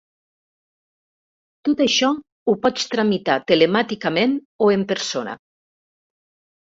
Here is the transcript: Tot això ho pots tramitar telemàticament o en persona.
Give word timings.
Tot 1.69 1.83
això 1.85 2.09
ho 2.15 2.55
pots 2.65 2.87
tramitar 2.95 3.35
telemàticament 3.53 4.37
o 4.69 4.75
en 4.79 4.87
persona. 4.93 5.37